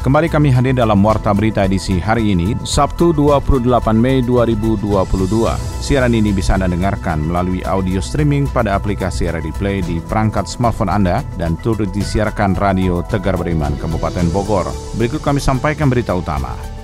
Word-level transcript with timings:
Kembali 0.00 0.32
kami 0.32 0.48
hadir 0.48 0.72
dalam 0.72 1.04
Warta 1.04 1.28
Berita 1.36 1.68
edisi 1.68 2.00
hari 2.00 2.32
ini, 2.32 2.56
Sabtu 2.64 3.12
28 3.12 3.68
Mei 3.92 4.24
2022. 4.24 4.96
Siaran 5.84 6.16
ini 6.16 6.32
bisa 6.32 6.56
Anda 6.56 6.72
dengarkan 6.72 7.28
melalui 7.28 7.60
audio 7.68 8.00
streaming 8.00 8.48
pada 8.48 8.80
aplikasi 8.80 9.28
Ready 9.28 9.52
Play 9.52 9.84
di 9.84 10.00
perangkat 10.00 10.48
smartphone 10.48 10.88
Anda 10.88 11.20
dan 11.36 11.60
turut 11.60 11.92
disiarkan 11.92 12.56
Radio 12.56 13.04
Tegar 13.04 13.36
Beriman 13.36 13.76
Kabupaten 13.76 14.24
Bogor. 14.32 14.72
Berikut 14.96 15.20
kami 15.20 15.36
sampaikan 15.36 15.92
berita 15.92 16.16
utama. 16.16 16.79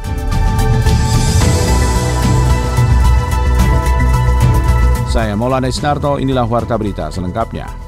Saya 5.14 5.38
Maulana 5.38 5.70
Isnarto, 5.70 6.18
inilah 6.18 6.50
Warta 6.50 6.74
Berita 6.74 7.14
selengkapnya. 7.14 7.83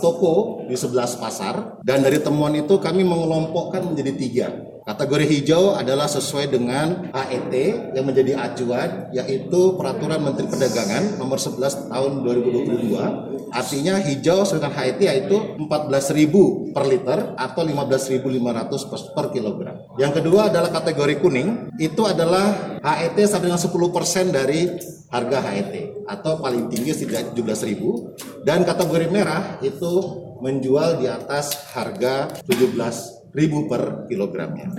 toko 0.04 0.66
di 0.68 0.76
11 0.76 1.22
pasar 1.22 1.80
dan 1.80 2.02
dari 2.04 2.20
temuan 2.20 2.52
itu 2.58 2.76
kami 2.82 3.06
mengelompokkan 3.06 3.86
menjadi 3.86 4.12
tiga 4.16 4.48
Kategori 4.86 5.26
hijau 5.26 5.74
adalah 5.74 6.06
sesuai 6.06 6.46
dengan 6.46 7.10
AET 7.10 7.54
yang 7.98 8.06
menjadi 8.06 8.38
acuan 8.38 9.10
yaitu 9.10 9.74
Peraturan 9.74 10.22
Menteri 10.22 10.46
Perdagangan 10.46 11.18
nomor 11.18 11.42
11 11.42 11.90
tahun 11.90 12.22
2022. 12.22 13.50
Artinya 13.50 13.98
hijau 13.98 14.46
sesuai 14.46 14.62
dengan 14.62 14.74
HET 14.78 14.98
yaitu 15.02 15.58
14.000 15.58 16.70
per 16.70 16.84
liter 16.86 17.18
atau 17.34 17.66
15.500 17.66 19.10
per, 19.10 19.26
kilogram. 19.34 19.74
Yang 19.98 20.22
kedua 20.22 20.54
adalah 20.54 20.70
kategori 20.70 21.18
kuning, 21.18 21.74
itu 21.82 22.06
adalah 22.06 22.78
HET 22.78 23.18
sampai 23.26 23.50
dengan 23.50 23.58
10% 23.58 24.30
dari 24.30 24.70
harga 25.10 25.38
HET 25.50 25.74
atau 26.06 26.38
paling 26.38 26.70
tinggi 26.70 26.94
setidaknya 26.94 27.34
17.000 27.34 28.46
dan 28.46 28.62
kategori 28.62 29.10
merah 29.10 29.58
itu 29.66 30.22
menjual 30.38 31.02
di 31.02 31.10
atas 31.10 31.74
harga 31.74 32.30
17 32.46 33.15
ribu 33.36 33.68
per 33.68 34.08
kilogramnya. 34.08 34.72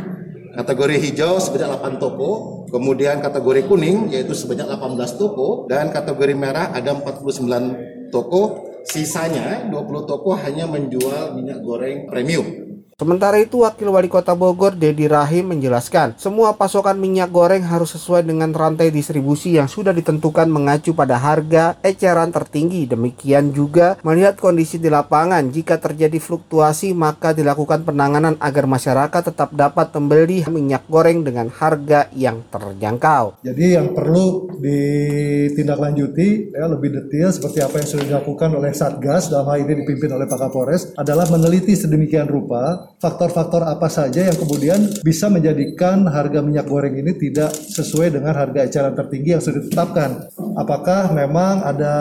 Kategori 0.57 0.97
hijau 0.97 1.37
sebanyak 1.37 1.69
8 1.69 2.01
toko, 2.01 2.65
kemudian 2.73 3.21
kategori 3.21 3.69
kuning 3.69 4.09
yaitu 4.09 4.33
sebanyak 4.33 4.65
18 4.65 5.21
toko, 5.21 5.69
dan 5.69 5.93
kategori 5.93 6.33
merah 6.33 6.73
ada 6.73 6.97
49 6.97 8.09
toko, 8.09 8.65
sisanya 8.81 9.69
20 9.69 10.09
toko 10.09 10.33
hanya 10.33 10.65
menjual 10.65 11.37
minyak 11.37 11.61
goreng 11.61 12.09
premium. 12.09 12.66
Sementara 12.97 13.37
itu, 13.37 13.61
Wakil 13.61 13.93
Wali 13.93 14.09
Kota 14.09 14.33
Bogor, 14.33 14.73
Dedi 14.73 15.05
Rahim, 15.05 15.53
menjelaskan, 15.53 16.17
semua 16.17 16.57
pasokan 16.57 16.97
minyak 16.97 17.29
goreng 17.29 17.61
harus 17.61 17.93
sesuai 17.93 18.25
dengan 18.25 18.49
rantai 18.49 18.89
distribusi 18.89 19.53
yang 19.53 19.69
sudah 19.69 19.93
ditentukan 19.93 20.49
mengacu 20.49 20.97
pada 20.97 21.13
harga 21.13 21.77
eceran 21.85 22.33
tertinggi. 22.33 22.89
Demikian 22.89 23.53
juga 23.53 24.01
melihat 24.01 24.41
kondisi 24.41 24.81
di 24.81 24.89
lapangan, 24.89 25.45
jika 25.53 25.77
terjadi 25.77 26.17
fluktuasi 26.17 26.97
maka 26.97 27.37
dilakukan 27.37 27.85
penanganan 27.85 28.33
agar 28.41 28.65
masyarakat 28.65 29.29
tetap 29.29 29.53
dapat 29.53 29.93
membeli 29.93 30.41
minyak 30.49 30.89
goreng 30.89 31.21
dengan 31.21 31.53
harga 31.53 32.09
yang 32.17 32.49
terjangkau. 32.49 33.45
Jadi 33.45 33.77
yang 33.77 33.93
perlu 33.93 34.57
ditindaklanjuti 34.57 36.49
ya, 36.49 36.65
lebih 36.65 36.97
detail 36.97 37.29
seperti 37.29 37.61
apa 37.61 37.77
yang 37.77 37.89
sudah 37.93 38.05
dilakukan 38.09 38.49
oleh 38.57 38.73
Satgas 38.73 39.29
dalam 39.29 39.53
hal 39.53 39.69
ini 39.69 39.85
dipimpin 39.85 40.17
oleh 40.17 40.25
Pak 40.25 40.49
Kapolres 40.49 40.97
adalah 40.97 41.29
meneliti 41.29 41.77
sedemikian 41.77 42.25
rupa 42.25 42.86
faktor-faktor 42.97 43.61
apa 43.67 43.91
saja 43.91 44.25
yang 44.25 44.37
kemudian 44.37 44.79
bisa 45.05 45.29
menjadikan 45.29 46.07
harga 46.09 46.41
minyak 46.41 46.65
goreng 46.65 46.97
ini 46.97 47.13
tidak 47.19 47.53
sesuai 47.53 48.17
dengan 48.17 48.33
harga 48.33 48.65
eceran 48.65 48.95
tertinggi 48.97 49.37
yang 49.37 49.43
sudah 49.43 49.61
ditetapkan. 49.61 50.09
Apakah 50.57 51.13
memang 51.13 51.61
ada 51.61 51.95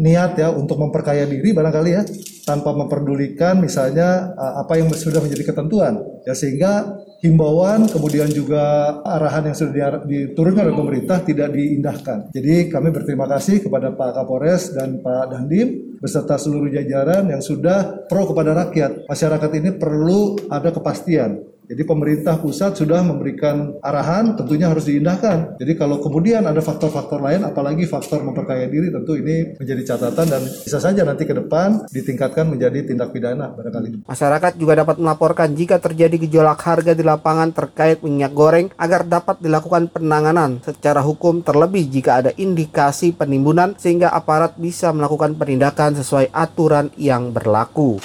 niat 0.00 0.40
ya 0.40 0.48
untuk 0.48 0.80
memperkaya 0.80 1.28
diri 1.28 1.52
barangkali 1.52 1.90
ya 1.92 2.02
tanpa 2.48 2.72
memperdulikan 2.72 3.60
misalnya 3.60 4.32
apa 4.36 4.80
yang 4.80 4.88
sudah 4.88 5.20
menjadi 5.20 5.52
ketentuan 5.52 6.00
ya 6.24 6.32
sehingga 6.32 6.96
himbauan 7.20 7.90
kemudian 7.90 8.30
juga 8.30 8.96
arahan 9.04 9.52
yang 9.52 9.56
sudah 9.58 10.06
diturunkan 10.06 10.70
oleh 10.70 10.76
pemerintah 10.78 11.20
tidak 11.20 11.52
diindahkan. 11.52 12.32
Jadi 12.32 12.72
kami 12.72 12.88
berterima 12.88 13.28
kasih 13.28 13.60
kepada 13.60 13.92
Pak 13.92 14.16
Kapolres 14.16 14.72
dan 14.72 15.02
Pak 15.04 15.34
Dandim 15.34 15.87
beserta 15.98 16.38
seluruh 16.38 16.70
jajaran 16.70 17.28
yang 17.30 17.42
sudah 17.42 18.06
pro 18.06 18.26
kepada 18.30 18.54
rakyat. 18.54 19.10
Masyarakat 19.10 19.50
ini 19.58 19.70
perlu 19.76 20.38
ada 20.50 20.70
kepastian 20.70 21.57
jadi 21.68 21.84
pemerintah 21.84 22.40
pusat 22.40 22.80
sudah 22.80 23.04
memberikan 23.04 23.76
arahan 23.84 24.32
tentunya 24.40 24.72
harus 24.72 24.88
diindahkan. 24.88 25.60
Jadi 25.60 25.72
kalau 25.76 26.00
kemudian 26.00 26.48
ada 26.48 26.64
faktor-faktor 26.64 27.20
lain 27.20 27.44
apalagi 27.44 27.84
faktor 27.84 28.24
memperkaya 28.24 28.64
diri 28.72 28.88
tentu 28.88 29.20
ini 29.20 29.52
menjadi 29.60 29.94
catatan 29.94 30.26
dan 30.32 30.42
bisa 30.48 30.80
saja 30.80 31.04
nanti 31.04 31.28
ke 31.28 31.36
depan 31.36 31.84
ditingkatkan 31.92 32.48
menjadi 32.48 32.88
tindak 32.88 33.12
pidana 33.12 33.52
barangkali. 33.52 34.08
Masyarakat 34.08 34.52
juga 34.56 34.80
dapat 34.80 34.96
melaporkan 34.96 35.52
jika 35.52 35.76
terjadi 35.76 36.16
gejolak 36.16 36.56
harga 36.64 36.96
di 36.96 37.04
lapangan 37.04 37.52
terkait 37.52 38.00
minyak 38.00 38.32
goreng 38.32 38.72
agar 38.80 39.04
dapat 39.04 39.36
dilakukan 39.44 39.92
penanganan 39.92 40.64
secara 40.64 41.04
hukum 41.04 41.44
terlebih 41.44 41.84
jika 41.92 42.24
ada 42.24 42.30
indikasi 42.40 43.12
penimbunan 43.12 43.76
sehingga 43.76 44.08
aparat 44.08 44.56
bisa 44.56 44.88
melakukan 44.96 45.36
penindakan 45.36 46.00
sesuai 46.00 46.32
aturan 46.32 46.88
yang 46.96 47.28
berlaku 47.36 48.00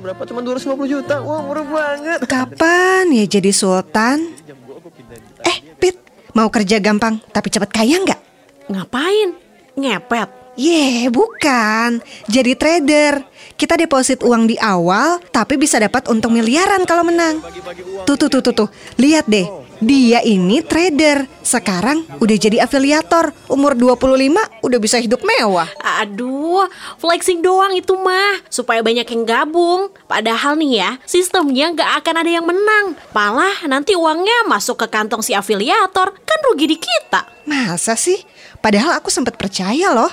berapa? 0.00 0.22
Cuma 0.26 0.40
250 0.42 0.86
juta. 0.88 1.14
Wah, 1.22 1.40
murah 1.44 1.66
banget. 1.66 2.18
Kapan 2.26 3.10
ya 3.12 3.24
jadi 3.26 3.50
sultan? 3.54 4.34
Eh, 5.44 5.58
Pit, 5.76 5.96
mau 6.32 6.48
kerja 6.48 6.80
gampang 6.80 7.20
tapi 7.30 7.50
cepat 7.50 7.70
kaya 7.70 8.00
nggak? 8.00 8.20
Ngapain? 8.70 9.36
Ngepet? 9.74 10.44
Ye, 10.54 10.70
yeah, 10.70 11.10
bukan. 11.10 11.98
Jadi 12.30 12.54
trader. 12.54 13.26
Kita 13.58 13.74
deposit 13.74 14.22
uang 14.22 14.46
di 14.46 14.54
awal, 14.58 15.18
tapi 15.34 15.58
bisa 15.58 15.82
dapat 15.82 16.06
untung 16.06 16.30
miliaran 16.30 16.86
kalau 16.86 17.02
menang. 17.02 17.42
Tuh, 18.06 18.14
tuh, 18.14 18.30
tuh, 18.30 18.38
tuh, 18.38 18.54
tuh. 18.54 18.68
Lihat 18.94 19.26
deh, 19.26 19.46
Dia 19.84 20.24
ini 20.24 20.64
trader. 20.64 21.28
Sekarang 21.44 22.08
udah 22.16 22.36
jadi 22.40 22.64
afiliator. 22.64 23.36
Umur 23.52 23.76
25 23.76 24.64
udah 24.64 24.78
bisa 24.80 24.96
hidup 24.96 25.20
mewah. 25.20 25.68
Aduh, 26.00 26.64
flexing 26.96 27.44
doang 27.44 27.76
itu 27.76 27.92
mah 27.92 28.40
supaya 28.48 28.80
banyak 28.80 29.04
yang 29.04 29.28
gabung. 29.28 29.92
Padahal 30.08 30.56
nih 30.56 30.80
ya, 30.80 30.90
sistemnya 31.04 31.68
nggak 31.76 32.00
akan 32.00 32.14
ada 32.16 32.30
yang 32.32 32.48
menang. 32.48 32.96
Malah 33.12 33.68
nanti 33.68 33.92
uangnya 33.92 34.48
masuk 34.48 34.80
ke 34.80 34.86
kantong 34.88 35.20
si 35.20 35.36
afiliator, 35.36 36.16
kan 36.16 36.38
rugi 36.48 36.64
di 36.64 36.80
kita. 36.80 37.28
Masa 37.44 37.92
sih? 37.92 38.24
Padahal 38.64 38.96
aku 38.96 39.12
sempat 39.12 39.36
percaya 39.36 39.92
loh. 39.92 40.08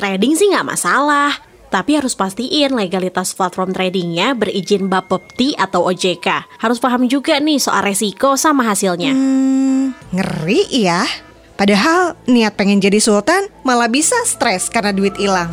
Trading 0.00 0.32
sih 0.32 0.48
nggak 0.48 0.64
masalah, 0.64 1.36
tapi 1.70 1.96
harus 1.96 2.18
pastiin 2.18 2.74
legalitas 2.74 3.32
platform 3.32 3.70
tradingnya 3.70 4.34
berizin 4.34 4.90
Bapepti 4.90 5.54
atau 5.54 5.86
OJK. 5.86 6.58
Harus 6.58 6.82
paham 6.82 7.06
juga 7.06 7.38
nih 7.38 7.62
soal 7.62 7.86
resiko 7.86 8.34
sama 8.34 8.66
hasilnya. 8.66 9.14
Hmm, 9.14 9.94
ngeri 10.10 10.66
ya. 10.74 11.06
Padahal 11.54 12.18
niat 12.26 12.58
pengen 12.58 12.82
jadi 12.82 12.98
sultan 12.98 13.46
malah 13.62 13.86
bisa 13.86 14.16
stres 14.26 14.66
karena 14.66 14.90
duit 14.90 15.14
hilang. 15.14 15.48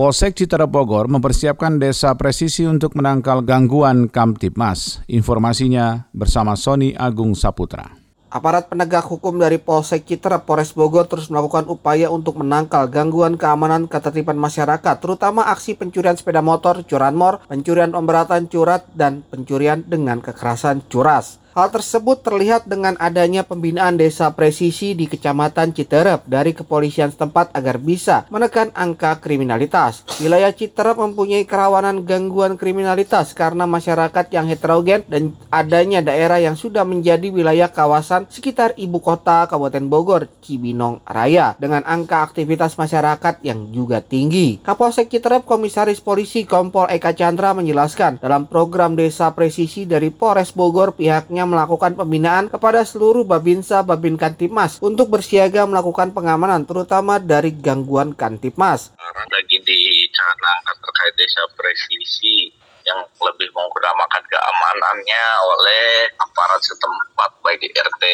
Polsek 0.00 0.32
Citarap 0.32 0.72
Bogor 0.72 1.12
mempersiapkan 1.12 1.76
desa 1.76 2.16
presisi 2.16 2.64
untuk 2.64 2.96
menangkal 2.96 3.44
gangguan 3.44 4.08
Kamtipmas. 4.08 5.04
Informasinya 5.12 6.08
bersama 6.16 6.56
Sony 6.56 6.96
Agung 6.96 7.36
Saputra. 7.36 7.99
Aparat 8.30 8.70
penegak 8.70 9.10
hukum 9.10 9.42
dari 9.42 9.58
Polsek 9.58 10.06
Citra 10.06 10.46
Polres 10.46 10.70
Bogor 10.70 11.02
terus 11.10 11.26
melakukan 11.34 11.66
upaya 11.66 12.14
untuk 12.14 12.38
menangkal 12.38 12.86
gangguan 12.86 13.34
keamanan 13.34 13.90
ketertiban 13.90 14.38
masyarakat, 14.38 15.02
terutama 15.02 15.50
aksi 15.50 15.74
pencurian 15.74 16.14
sepeda 16.14 16.38
motor, 16.38 16.86
curanmor, 16.86 17.42
pencurian 17.50 17.90
pemberatan 17.90 18.46
curat, 18.46 18.86
dan 18.94 19.26
pencurian 19.26 19.82
dengan 19.82 20.22
kekerasan 20.22 20.86
curas. 20.86 21.42
Hal 21.50 21.74
tersebut 21.74 22.22
terlihat 22.22 22.70
dengan 22.70 22.94
adanya 23.02 23.42
pembinaan 23.42 23.98
desa 23.98 24.30
presisi 24.38 24.94
di 24.94 25.10
Kecamatan 25.10 25.74
Citerep 25.74 26.22
dari 26.30 26.54
kepolisian 26.54 27.10
setempat 27.10 27.50
agar 27.58 27.82
bisa 27.82 28.22
menekan 28.30 28.70
angka 28.70 29.18
kriminalitas. 29.18 30.06
Wilayah 30.22 30.54
Citerep 30.54 31.02
mempunyai 31.02 31.42
kerawanan 31.42 32.06
gangguan 32.06 32.54
kriminalitas 32.54 33.34
karena 33.34 33.66
masyarakat 33.66 34.30
yang 34.30 34.46
heterogen 34.46 35.02
dan 35.10 35.34
adanya 35.50 35.98
daerah 35.98 36.38
yang 36.38 36.54
sudah 36.54 36.86
menjadi 36.86 37.34
wilayah 37.34 37.66
kawasan 37.66 38.30
sekitar 38.30 38.78
ibu 38.78 39.02
kota 39.02 39.50
Kabupaten 39.50 39.90
Bogor, 39.90 40.30
Cibinong 40.46 41.02
Raya, 41.02 41.58
dengan 41.58 41.82
angka 41.82 42.22
aktivitas 42.30 42.78
masyarakat 42.78 43.42
yang 43.42 43.74
juga 43.74 43.98
tinggi. 43.98 44.62
Kapolsek 44.62 45.10
Citerep 45.10 45.42
Komisaris 45.42 45.98
Polisi 45.98 46.46
Kompol 46.46 46.86
Eka 46.94 47.10
Chandra 47.10 47.58
menjelaskan 47.58 48.22
dalam 48.22 48.46
program 48.46 48.94
desa 48.94 49.34
presisi 49.34 49.82
dari 49.82 50.14
Polres 50.14 50.54
Bogor 50.54 50.94
pihaknya 50.94 51.39
melakukan 51.46 51.96
pembinaan 51.96 52.50
kepada 52.50 52.84
seluruh 52.84 53.24
Babinsa 53.24 53.80
Babin 53.86 54.18
Kantipmas 54.18 54.82
untuk 54.82 55.12
bersiaga 55.12 55.64
melakukan 55.64 56.12
pengamanan 56.12 56.66
terutama 56.66 57.16
dari 57.16 57.54
gangguan 57.54 58.12
Kantipmas. 58.16 58.92
Lagi 59.30 59.56
dicanangkan 59.62 60.76
terkait 60.80 61.14
desa 61.16 61.42
presisi 61.54 62.50
yang 62.84 63.00
lebih 63.20 63.48
mengutamakan 63.52 64.22
keamanannya 64.26 65.24
oleh 65.44 66.08
aparat 66.16 66.60
setempat 66.64 67.30
baik 67.44 67.60
di 67.60 67.68
RT 67.70 68.04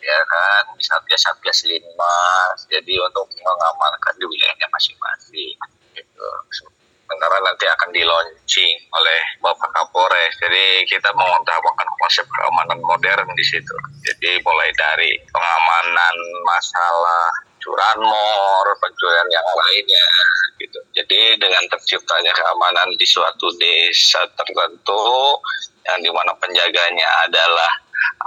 ya 0.00 0.18
kan 0.26 0.64
satgas 0.80 1.22
satgas 1.28 1.58
linmas 1.68 2.58
jadi 2.72 2.94
untuk 3.04 3.28
mengamankan 3.36 4.14
di 4.16 4.24
wilayahnya 4.24 4.68
masing-masing 4.72 5.56
gitu 5.92 6.28
sementara 7.06 7.38
nanti 7.38 7.70
akan 7.70 7.94
di 7.94 8.02
launching 8.02 8.74
oleh 8.90 9.20
Bapak 9.38 9.70
Kapolres. 9.70 10.34
Jadi 10.42 10.82
kita 10.90 11.14
mengutamakan 11.14 11.88
konsep 12.02 12.26
keamanan 12.26 12.82
modern 12.82 13.30
di 13.38 13.44
situ. 13.46 13.76
Jadi 14.02 14.42
mulai 14.42 14.74
dari 14.74 15.14
pengamanan 15.30 16.16
masalah 16.42 17.30
curanmor, 17.62 18.66
pencurian 18.82 19.28
yang 19.30 19.46
lainnya 19.54 20.06
gitu. 20.58 20.78
Jadi 20.98 21.38
dengan 21.38 21.62
terciptanya 21.70 22.34
keamanan 22.34 22.90
di 22.98 23.06
suatu 23.06 23.46
desa 23.54 24.26
tertentu 24.34 25.38
yang 25.86 26.02
di 26.02 26.10
mana 26.10 26.34
penjaganya 26.42 27.06
adalah 27.22 27.70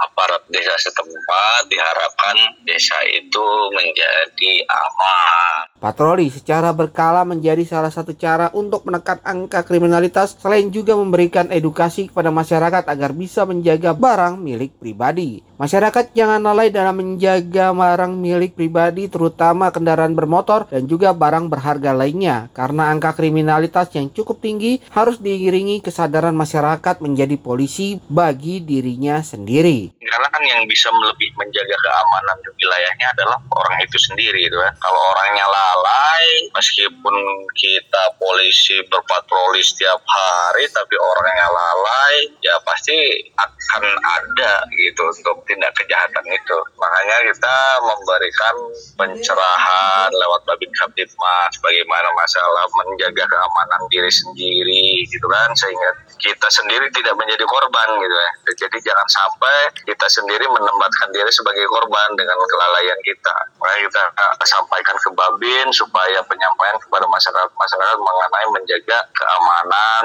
aparat 0.00 0.42
desa 0.48 0.74
setempat 0.80 1.68
diharapkan 1.68 2.36
desa 2.64 2.96
itu 3.08 3.46
menjadi 3.76 4.52
aman. 4.68 5.70
Patroli 5.80 6.28
secara 6.28 6.76
berkala 6.76 7.24
menjadi 7.24 7.64
salah 7.64 7.88
satu 7.88 8.12
cara 8.12 8.52
untuk 8.52 8.84
menekan 8.84 9.16
angka 9.24 9.64
kriminalitas 9.64 10.36
selain 10.36 10.68
juga 10.68 10.92
memberikan 10.92 11.48
edukasi 11.48 12.12
kepada 12.12 12.28
masyarakat 12.28 12.84
agar 12.84 13.10
bisa 13.16 13.48
menjaga 13.48 13.96
barang 13.96 14.36
milik 14.36 14.76
pribadi. 14.76 15.40
Masyarakat 15.60 16.16
jangan 16.16 16.40
lalai 16.40 16.72
dalam 16.72 16.96
menjaga 16.96 17.72
barang 17.72 18.12
milik 18.16 18.56
pribadi 18.56 19.08
terutama 19.08 19.72
kendaraan 19.72 20.16
bermotor 20.16 20.68
dan 20.68 20.88
juga 20.88 21.12
barang 21.12 21.48
berharga 21.48 21.92
lainnya 21.96 22.52
karena 22.56 22.92
angka 22.92 23.16
kriminalitas 23.16 23.92
yang 23.96 24.12
cukup 24.12 24.40
tinggi 24.40 24.80
harus 24.92 25.20
diiringi 25.20 25.84
kesadaran 25.84 26.36
masyarakat 26.36 27.00
menjadi 27.04 27.36
polisi 27.40 28.00
bagi 28.08 28.64
dirinya 28.64 29.20
sendiri. 29.24 29.69
me. 29.70 29.99
Karena 30.10 30.28
kan 30.28 30.42
yang 30.42 30.66
bisa 30.66 30.90
lebih 30.90 31.30
menjaga 31.38 31.76
keamanan 31.78 32.36
di 32.42 32.50
wilayahnya 32.58 33.06
adalah 33.14 33.38
orang 33.54 33.76
itu 33.86 33.96
sendiri 33.96 34.50
gitu 34.50 34.58
kan. 34.58 34.74
Kalau 34.82 35.00
orangnya 35.14 35.46
lalai, 35.46 36.50
meskipun 36.50 37.16
kita 37.54 38.02
polisi 38.18 38.82
berpatroli 38.90 39.62
setiap 39.62 40.02
hari, 40.02 40.66
tapi 40.74 40.98
orangnya 40.98 41.48
lalai, 41.48 42.14
ya 42.42 42.58
pasti 42.66 42.96
akan 43.38 43.84
ada 44.02 44.66
gitu 44.74 45.02
untuk 45.06 45.46
tindak 45.46 45.70
kejahatan 45.78 46.26
itu. 46.26 46.58
Makanya 46.76 47.16
kita 47.30 47.56
memberikan 47.86 48.54
pencerahan 48.98 50.10
lewat 50.10 50.40
Babin 50.44 50.72
Kaptipmas, 50.74 51.54
bagaimana 51.62 52.08
masalah 52.18 52.66
menjaga 52.74 53.24
keamanan 53.30 53.80
diri 53.94 54.10
sendiri 54.10 55.06
gitu 55.06 55.26
kan, 55.30 55.54
sehingga 55.54 55.90
kita 56.18 56.48
sendiri 56.50 56.90
tidak 56.92 57.14
menjadi 57.16 57.44
korban 57.46 57.88
gitu 58.02 58.16
ya. 58.16 58.30
Jadi 58.66 58.76
jangan 58.84 59.08
sampai 59.08 59.56
kita 59.86 59.99
sendiri 60.08 60.46
menempatkan 60.48 61.10
diri 61.12 61.28
sebagai 61.34 61.66
korban 61.68 62.08
dengan 62.16 62.38
kelalaian 62.48 63.00
kita. 63.04 63.36
Maka 63.60 63.76
kita 63.84 64.02
sampaikan 64.48 64.96
ke 64.96 65.10
Babin 65.12 65.68
supaya 65.74 66.24
penyampaian 66.24 66.78
kepada 66.80 67.04
masyarakat-masyarakat 67.10 67.98
mengenai 68.00 68.46
menjaga 68.54 68.98
keamanan 69.12 70.04